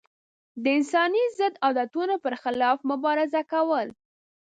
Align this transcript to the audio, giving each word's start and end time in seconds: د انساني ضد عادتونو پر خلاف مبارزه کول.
د 0.63 0.65
انساني 0.77 1.23
ضد 1.39 1.55
عادتونو 1.65 2.15
پر 2.23 2.33
خلاف 2.43 2.77
مبارزه 2.91 3.41
کول. 3.51 3.87